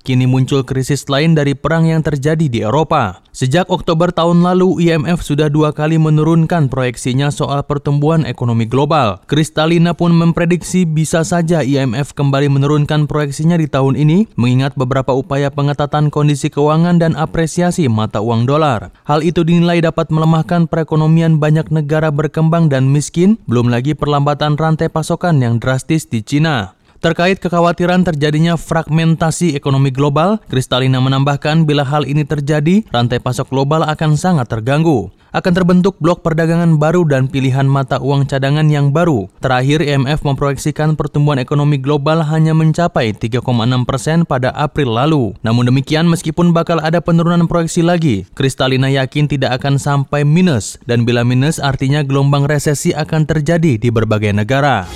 Kini 0.05 0.29
muncul 0.29 0.69
krisis 0.69 1.09
lain 1.09 1.33
dari 1.33 1.57
perang 1.57 1.89
yang 1.89 2.05
terjadi 2.05 2.45
di 2.45 2.61
Eropa. 2.61 3.25
Sejak 3.33 3.73
Oktober 3.73 4.13
tahun 4.13 4.45
lalu, 4.45 4.85
IMF 4.85 5.25
sudah 5.25 5.49
dua 5.49 5.73
kali 5.73 5.97
menurunkan 5.97 6.69
proyeksinya 6.69 7.33
soal 7.33 7.65
pertumbuhan 7.65 8.29
ekonomi 8.29 8.69
global. 8.69 9.25
Kristalina 9.25 9.97
pun 9.97 10.13
memprediksi 10.13 10.85
bisa 10.85 11.25
saja 11.25 11.65
IMF 11.65 12.13
kembali 12.13 12.53
menurunkan 12.53 13.09
proyeksinya 13.09 13.57
di 13.57 13.65
tahun 13.65 13.97
ini, 13.97 14.29
mengingat 14.37 14.77
beberapa 14.77 15.17
upaya 15.17 15.49
pengetatan 15.49 16.13
kondisi 16.13 16.53
keuangan 16.53 17.01
dan 17.01 17.17
apresiasi 17.17 17.89
mata 17.89 18.21
uang 18.21 18.45
dolar. 18.45 18.93
Hal 19.09 19.25
itu 19.25 19.41
dinilai 19.41 19.81
dapat 19.81 20.13
melemahkan 20.13 20.69
perekonomian 20.69 21.41
banyak 21.41 21.73
negara 21.73 22.13
berkembang 22.13 22.69
dan 22.69 22.93
miskin, 22.93 23.41
belum 23.49 23.73
lagi 23.73 23.97
perlambatan 23.97 24.61
rantai 24.61 24.93
pasokan 24.93 25.41
yang 25.41 25.57
drastis 25.57 26.05
di 26.05 26.21
Cina. 26.21 26.77
Terkait 27.05 27.37
kekhawatiran 27.37 28.01
terjadinya 28.01 28.57
fragmentasi 28.57 29.53
ekonomi 29.53 29.93
global, 29.93 30.41
Kristalina 30.49 31.05
menambahkan 31.05 31.69
bila 31.69 31.85
hal 31.85 32.09
ini 32.09 32.25
terjadi, 32.25 32.81
rantai 32.89 33.21
pasok 33.21 33.53
global 33.53 33.85
akan 33.85 34.17
sangat 34.17 34.49
terganggu. 34.49 35.13
Akan 35.29 35.53
terbentuk 35.53 36.01
blok 36.01 36.25
perdagangan 36.25 36.81
baru 36.81 37.05
dan 37.05 37.29
pilihan 37.29 37.69
mata 37.69 38.01
uang 38.01 38.25
cadangan 38.25 38.65
yang 38.73 38.89
baru. 38.89 39.29
Terakhir, 39.45 39.85
IMF 39.85 40.25
memproyeksikan 40.25 40.97
pertumbuhan 40.97 41.45
ekonomi 41.45 41.77
global 41.77 42.25
hanya 42.25 42.57
mencapai 42.57 43.13
3,6 43.13 43.45
persen 43.85 44.25
pada 44.25 44.49
April 44.57 44.97
lalu. 44.97 45.37
Namun 45.45 45.69
demikian, 45.69 46.09
meskipun 46.09 46.57
bakal 46.57 46.81
ada 46.81 47.05
penurunan 47.05 47.45
proyeksi 47.45 47.85
lagi, 47.85 48.25
Kristalina 48.33 48.89
yakin 48.89 49.29
tidak 49.29 49.61
akan 49.61 49.77
sampai 49.77 50.25
minus. 50.25 50.81
Dan 50.89 51.05
bila 51.05 51.21
minus 51.21 51.61
artinya 51.61 52.01
gelombang 52.01 52.49
resesi 52.49 52.97
akan 52.97 53.29
terjadi 53.29 53.77
di 53.77 53.93
berbagai 53.93 54.33
negara. 54.33 54.89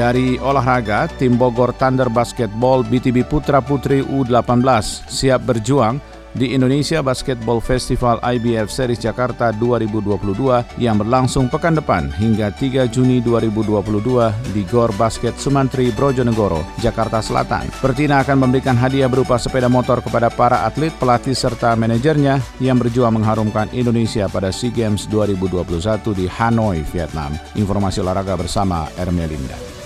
Dari 0.00 0.40
olahraga, 0.40 1.12
tim 1.20 1.36
Bogor 1.36 1.76
Thunder 1.76 2.08
Basketball 2.08 2.80
BTB 2.88 3.20
Putra 3.28 3.60
Putri 3.60 4.00
U18 4.00 4.56
siap 5.04 5.44
berjuang 5.44 6.00
di 6.32 6.56
Indonesia 6.56 7.04
Basketball 7.04 7.60
Festival 7.60 8.16
IBF 8.24 8.72
Series 8.72 8.96
Jakarta 8.96 9.52
2022 9.52 10.80
yang 10.80 10.96
berlangsung 10.96 11.52
pekan 11.52 11.76
depan 11.76 12.08
hingga 12.16 12.48
3 12.48 12.88
Juni 12.88 13.20
2022 13.20 14.56
di 14.56 14.64
Gor 14.72 14.88
Basket 14.96 15.36
Sumantri 15.36 15.92
Brojonegoro, 15.92 16.64
Jakarta 16.80 17.20
Selatan. 17.20 17.68
Pertina 17.84 18.24
akan 18.24 18.48
memberikan 18.48 18.80
hadiah 18.80 19.12
berupa 19.12 19.36
sepeda 19.36 19.68
motor 19.68 20.00
kepada 20.00 20.32
para 20.32 20.64
atlet, 20.64 20.96
pelatih 20.96 21.36
serta 21.36 21.76
manajernya 21.76 22.40
yang 22.56 22.80
berjuang 22.80 23.20
mengharumkan 23.20 23.68
Indonesia 23.76 24.32
pada 24.32 24.48
SEA 24.48 24.72
Games 24.72 25.04
2021 25.12 25.60
di 26.16 26.24
Hanoi, 26.24 26.88
Vietnam. 26.88 27.36
Informasi 27.52 28.00
olahraga 28.00 28.32
bersama 28.40 28.88
Ermelinda. 28.96 29.79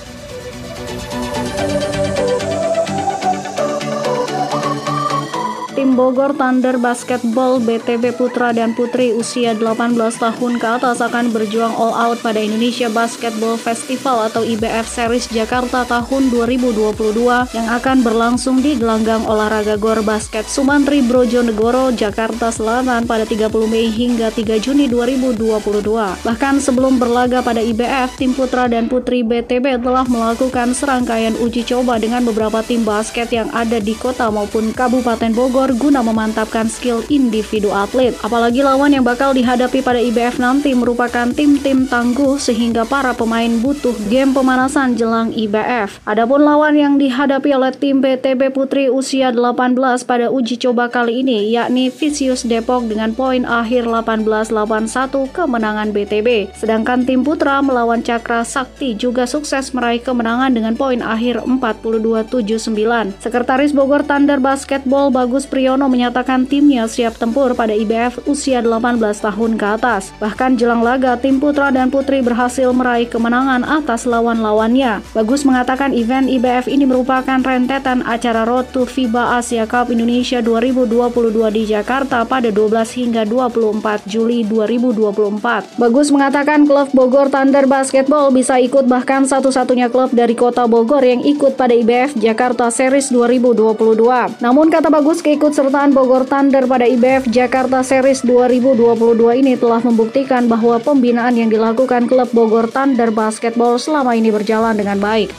Bogor 5.94 6.35
Thunder 6.35 6.74
Basketball 6.74 7.62
BTB 7.62 8.18
Putra 8.18 8.50
dan 8.50 8.74
Putri 8.74 9.14
usia 9.14 9.54
18 9.54 9.94
tahun 9.94 10.52
ke 10.59 10.66
atas 10.66 10.98
akan 10.98 11.30
berjuang 11.30 11.70
all 11.78 11.94
out 11.94 12.18
pada 12.18 12.42
Indonesia 12.42 12.90
Basketball 12.90 13.54
Festival 13.54 14.26
atau 14.26 14.42
IBF 14.42 14.90
Series 14.90 15.30
Jakarta 15.30 15.87
tahun 15.87 16.35
2022 16.35 17.14
yang 17.54 17.68
akan 17.70 18.02
berlangsung 18.02 18.59
di 18.59 18.74
gelanggang 18.74 19.22
olahraga 19.22 19.78
Gor 19.78 20.02
Basket 20.02 20.42
Sumantri 20.50 20.98
Brojonegoro, 20.98 21.94
Jakarta 21.94 22.50
Selatan 22.50 23.07
pada 23.07 23.22
30 23.22 23.54
Mei 23.70 23.87
hingga 23.87 24.35
3 24.35 24.59
Juni 24.59 24.90
2022. 24.90 26.26
Bahkan 26.26 26.54
sebelum 26.59 26.98
berlaga 26.98 27.38
pada 27.38 27.62
IBF, 27.62 28.18
tim 28.18 28.35
Putra 28.35 28.66
dan 28.66 28.90
Putri 28.90 29.22
BTB 29.22 29.78
telah 29.78 30.02
melakukan 30.11 30.74
serangkaian 30.74 31.38
uji 31.38 31.62
coba 31.62 32.02
dengan 32.02 32.26
beberapa 32.26 32.66
tim 32.66 32.83
basket 32.83 33.30
yang 33.30 33.46
ada 33.54 33.78
di 33.78 33.94
kota 33.94 34.26
maupun 34.35 34.74
Kabupaten 34.74 35.30
Bogor 35.30 35.70
guna 35.85 36.01
memantapkan 36.01 36.64
skill 36.64 37.05
individu 37.12 37.68
atlet. 37.68 38.16
Apalagi 38.25 38.64
lawan 38.64 38.97
yang 38.97 39.05
bakal 39.05 39.37
dihadapi 39.37 39.85
pada 39.85 40.01
IBF 40.01 40.40
nanti 40.40 40.73
merupakan 40.73 41.29
tim-tim 41.29 41.85
tangguh 41.85 42.40
sehingga 42.40 42.88
para 42.88 43.12
pemain 43.12 43.53
butuh 43.61 43.92
game 44.09 44.33
pemanasan 44.33 44.97
jelang 44.97 45.29
IBF. 45.37 46.01
Adapun 46.09 46.40
lawan 46.40 46.73
yang 46.73 46.97
dihadapi 46.97 47.53
oleh 47.53 47.77
tim 47.77 48.01
BTB 48.01 48.49
Putri 48.57 48.88
usia 48.88 49.29
18 49.29 49.77
pada 50.09 50.33
uji 50.33 50.57
coba 50.57 50.88
kali 50.88 51.20
ini 51.20 51.53
yakni 51.53 51.92
Vicious 51.92 52.49
Depok 52.49 52.88
dengan 52.88 53.12
poin 53.12 53.44
akhir 53.44 53.85
18-81 53.85 55.37
kemenangan 55.37 55.92
BTB. 55.92 56.57
Sedangkan 56.57 57.05
tim 57.05 57.20
Putra 57.20 57.61
melawan 57.61 58.01
Cakra 58.01 58.40
Sakti 58.40 58.97
juga 58.97 59.29
sukses 59.29 59.77
meraih 59.77 60.01
kemenangan 60.01 60.57
dengan 60.57 60.73
poin 60.81 61.05
akhir 61.05 61.44
42-79. 61.44 63.20
Sekretaris 63.20 63.77
Bogor 63.77 64.01
Thunder 64.09 64.40
Basketball 64.40 65.12
Bagus 65.12 65.44
Priyo 65.44 65.73
Wicaksono 65.74 65.90
menyatakan 65.90 66.46
timnya 66.46 66.87
siap 66.87 67.18
tempur 67.18 67.50
pada 67.58 67.74
IBF 67.74 68.30
usia 68.30 68.62
18 68.62 68.94
tahun 69.18 69.58
ke 69.58 69.66
atas. 69.74 70.14
Bahkan 70.22 70.54
jelang 70.54 70.87
laga, 70.87 71.18
tim 71.18 71.42
putra 71.42 71.74
dan 71.74 71.90
putri 71.90 72.22
berhasil 72.22 72.70
meraih 72.70 73.10
kemenangan 73.10 73.66
atas 73.66 74.06
lawan-lawannya. 74.06 75.02
Bagus 75.18 75.42
mengatakan 75.42 75.90
event 75.90 76.30
IBF 76.30 76.70
ini 76.70 76.87
merupakan 76.87 77.42
rentetan 77.42 78.06
acara 78.06 78.46
Road 78.46 78.70
to 78.70 78.87
FIBA 78.87 79.42
Asia 79.42 79.66
Cup 79.66 79.90
Indonesia 79.90 80.38
2022 80.38 81.42
di 81.50 81.62
Jakarta 81.66 82.22
pada 82.22 82.54
12 82.54 82.70
hingga 82.94 83.26
24 83.26 84.06
Juli 84.06 84.46
2024. 84.46 85.74
Bagus 85.74 86.14
mengatakan 86.14 86.70
klub 86.70 86.87
Bogor 86.94 87.34
Thunder 87.34 87.66
Basketball 87.66 88.30
bisa 88.30 88.62
ikut 88.62 88.87
bahkan 88.87 89.26
satu-satunya 89.26 89.90
klub 89.90 90.14
dari 90.14 90.38
kota 90.38 90.70
Bogor 90.70 91.02
yang 91.02 91.18
ikut 91.26 91.58
pada 91.58 91.74
IBF 91.74 92.14
Jakarta 92.14 92.70
Series 92.70 93.10
2022. 93.10 94.38
Namun 94.38 94.70
kata 94.70 94.87
Bagus 94.87 95.18
keikutsertaan 95.64 95.96
Bogor 95.96 96.29
Thunder 96.29 96.68
pada 96.68 96.85
IBF 96.85 97.24
Jakarta 97.33 97.81
Series 97.81 98.20
2022 98.20 99.40
ini 99.40 99.57
telah 99.57 99.81
membuktikan 99.81 100.44
bahwa 100.44 100.77
pembinaan 100.77 101.33
yang 101.40 101.48
dilakukan 101.48 102.05
klub 102.05 102.29
Bogor 102.37 102.68
Thunder 102.68 103.09
Basketball 103.09 103.81
selama 103.81 104.12
ini 104.12 104.29
berjalan 104.29 104.77
dengan 104.77 105.00
baik. 105.00 105.33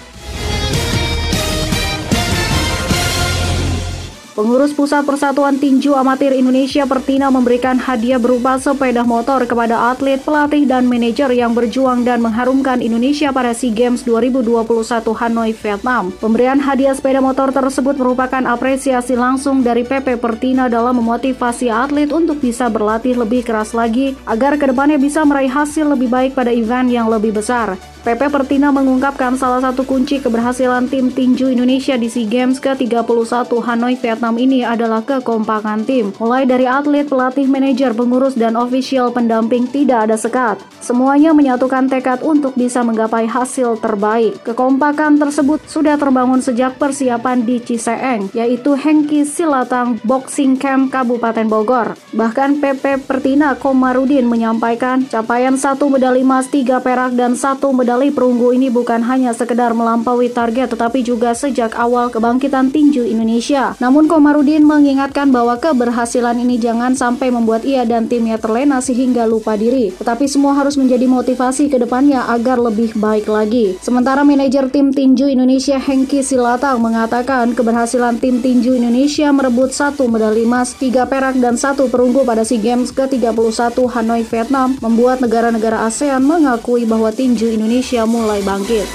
Pengurus 4.35 4.75
Pusat 4.75 5.07
Persatuan 5.07 5.55
Tinju 5.55 5.95
Amatir 5.95 6.35
Indonesia 6.35 6.83
Pertina 6.83 7.31
memberikan 7.31 7.79
hadiah 7.79 8.19
berupa 8.19 8.59
sepeda 8.59 9.07
motor 9.07 9.47
kepada 9.47 9.95
atlet, 9.95 10.19
pelatih, 10.19 10.67
dan 10.67 10.91
manajer 10.91 11.31
yang 11.31 11.55
berjuang 11.55 12.03
dan 12.03 12.19
mengharumkan 12.19 12.83
Indonesia 12.83 13.31
pada 13.31 13.55
SEA 13.55 13.71
Games 13.71 14.03
2021 14.03 14.67
Hanoi, 15.15 15.55
Vietnam. 15.55 16.11
Pemberian 16.19 16.59
hadiah 16.59 16.91
sepeda 16.91 17.23
motor 17.23 17.55
tersebut 17.55 17.95
merupakan 17.95 18.43
apresiasi 18.43 19.15
langsung 19.15 19.63
dari 19.63 19.87
PP 19.87 20.19
Pertina 20.19 20.67
dalam 20.67 20.99
memotivasi 20.99 21.71
atlet 21.71 22.11
untuk 22.11 22.43
bisa 22.43 22.67
berlatih 22.67 23.15
lebih 23.15 23.39
keras 23.39 23.71
lagi 23.71 24.19
agar 24.27 24.59
ke 24.59 24.67
depannya 24.67 24.99
bisa 24.99 25.23
meraih 25.23 25.47
hasil 25.47 25.95
lebih 25.95 26.11
baik 26.11 26.35
pada 26.35 26.51
event 26.51 26.91
yang 26.91 27.07
lebih 27.07 27.31
besar. 27.31 27.79
PP 28.05 28.29
Pertina 28.29 28.69
mengungkapkan 28.69 29.33
salah 29.33 29.57
satu 29.65 29.81
kunci 29.81 30.21
keberhasilan 30.21 30.85
tim 30.93 31.09
tinju 31.09 31.49
Indonesia 31.49 31.97
di 31.97 32.05
SEA 32.05 32.29
Games 32.29 32.61
ke-31 32.61 33.49
Hanoi, 33.49 33.97
Vietnam 33.97 34.24
ini 34.33 34.65
adalah 34.65 35.05
kekompakan 35.05 35.85
tim. 35.85 36.09
Mulai 36.17 36.49
dari 36.49 36.65
atlet, 36.65 37.05
pelatih, 37.05 37.45
manajer, 37.45 37.93
pengurus, 37.93 38.33
dan 38.33 38.57
ofisial 38.57 39.13
pendamping 39.13 39.69
tidak 39.69 40.09
ada 40.09 40.17
sekat. 40.17 40.57
Semuanya 40.81 41.37
menyatukan 41.37 41.85
tekad 41.85 42.25
untuk 42.25 42.57
bisa 42.57 42.81
menggapai 42.81 43.29
hasil 43.29 43.77
terbaik. 43.77 44.41
Kekompakan 44.41 45.21
tersebut 45.21 45.61
sudah 45.69 46.01
terbangun 46.01 46.41
sejak 46.41 46.81
persiapan 46.81 47.45
di 47.45 47.61
Ciseeng, 47.61 48.33
yaitu 48.33 48.73
Hengki 48.73 49.21
Silatang 49.21 50.01
Boxing 50.01 50.57
Camp 50.57 50.89
Kabupaten 50.89 51.45
Bogor. 51.45 51.93
Bahkan 52.17 52.57
PP 52.57 53.05
Pertina 53.05 53.53
Komarudin 53.53 54.25
menyampaikan 54.25 55.05
capaian 55.05 55.53
satu 55.53 55.93
medali 55.93 56.25
emas, 56.25 56.49
tiga 56.49 56.81
perak, 56.81 57.13
dan 57.13 57.37
satu 57.37 57.69
medali 57.69 58.09
perunggu 58.09 58.55
ini 58.55 58.71
bukan 58.73 59.03
hanya 59.03 59.35
sekedar 59.35 59.75
melampaui 59.75 60.31
target 60.31 60.71
tetapi 60.71 61.03
juga 61.03 61.35
sejak 61.35 61.75
awal 61.75 62.07
kebangkitan 62.07 62.71
tinju 62.71 63.03
Indonesia. 63.03 63.75
Namun 63.83 64.07
Komarudin 64.15 64.63
mengingatkan 64.63 65.27
bahwa 65.27 65.59
keberhasilan 65.59 66.39
ini 66.39 66.55
jangan 66.55 66.95
sampai 66.95 67.35
membuat 67.35 67.67
ia 67.67 67.83
dan 67.83 68.07
timnya 68.07 68.39
terlena 68.39 68.79
sehingga 68.79 69.27
lupa 69.27 69.59
diri. 69.59 69.91
Tetapi 69.91 70.23
semua 70.23 70.55
harus 70.55 70.79
menjadi 70.79 71.03
motivasi 71.03 71.67
ke 71.67 71.75
depannya 71.75 72.23
agar 72.31 72.55
lebih 72.55 72.95
baik 72.95 73.27
lagi. 73.27 73.75
Sementara 73.83 74.23
manajer 74.23 74.71
tim 74.71 74.95
tinju 74.95 75.27
Indonesia 75.27 75.75
Hengki 75.75 76.23
Silatang 76.23 76.79
mengatakan 76.79 77.51
keberhasilan 77.59 78.15
tim 78.23 78.39
tinju 78.39 78.79
Indonesia 78.79 79.35
merebut 79.35 79.75
satu 79.75 80.07
medali 80.07 80.47
emas, 80.47 80.71
tiga 80.79 81.03
perak 81.03 81.35
dan 81.35 81.59
satu 81.59 81.91
perunggu 81.91 82.23
pada 82.23 82.47
SEA 82.47 82.63
Games 82.63 82.95
ke-31 82.95 83.75
Hanoi, 83.99 84.23
Vietnam 84.23 84.79
membuat 84.79 85.19
negara-negara 85.19 85.83
ASEAN 85.91 86.23
mengakui 86.23 86.87
bahwa 86.87 87.11
tinju 87.11 87.51
Indonesia 87.51 88.07
mulai 88.07 88.39
bangkit. 88.47 88.87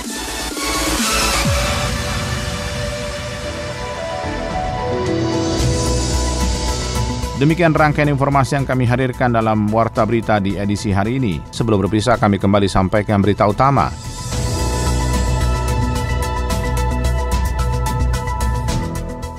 Demikian 7.41 7.73
rangkaian 7.73 8.13
informasi 8.13 8.61
yang 8.61 8.69
kami 8.69 8.85
hadirkan 8.85 9.33
dalam 9.33 9.65
Warta 9.73 10.05
Berita 10.05 10.37
di 10.37 10.61
edisi 10.61 10.93
hari 10.93 11.17
ini. 11.17 11.41
Sebelum 11.49 11.81
berpisah, 11.81 12.21
kami 12.21 12.37
kembali 12.37 12.69
sampaikan 12.69 13.25
berita 13.25 13.49
utama. 13.49 13.89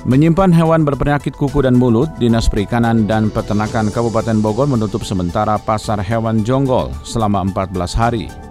Menyimpan 0.02 0.50
hewan 0.50 0.82
berpenyakit 0.82 1.38
kuku 1.38 1.62
dan 1.62 1.78
mulut, 1.78 2.10
Dinas 2.18 2.50
Perikanan 2.50 3.06
dan 3.06 3.30
Peternakan 3.30 3.94
Kabupaten 3.94 4.42
Bogor 4.42 4.66
menutup 4.66 5.06
sementara 5.06 5.62
pasar 5.62 6.02
hewan 6.02 6.42
jonggol 6.42 6.90
selama 7.06 7.46
14 7.54 7.94
hari. 7.94 8.51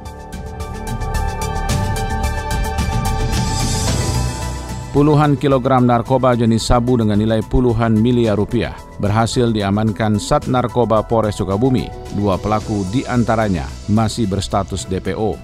Puluhan 4.91 5.39
kilogram 5.39 5.87
narkoba 5.87 6.35
jenis 6.35 6.67
sabu 6.67 6.99
dengan 6.99 7.15
nilai 7.15 7.47
puluhan 7.47 7.95
miliar 7.95 8.35
rupiah 8.35 8.75
berhasil 8.99 9.55
diamankan 9.55 10.19
Sat 10.19 10.51
Narkoba 10.51 11.07
Polres 11.07 11.39
Sukabumi. 11.39 11.87
Dua 12.19 12.35
pelaku 12.35 12.83
di 12.91 13.07
antaranya 13.07 13.71
masih 13.87 14.27
berstatus 14.27 14.91
DPO. 14.91 15.39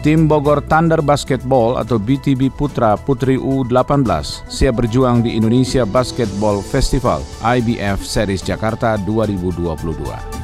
Tim 0.00 0.24
Bogor 0.24 0.64
Thunder 0.64 1.04
Basketball 1.04 1.76
atau 1.76 2.00
BTB 2.00 2.48
Putra 2.48 2.96
Putri 2.96 3.36
U18 3.36 4.08
siap 4.48 4.80
berjuang 4.80 5.20
di 5.20 5.36
Indonesia 5.36 5.84
Basketball 5.84 6.64
Festival 6.64 7.20
IBF 7.44 8.00
Series 8.00 8.40
Jakarta 8.40 8.96
2022. 9.04 10.43